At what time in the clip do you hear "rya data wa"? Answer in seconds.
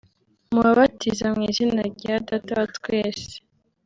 1.93-2.65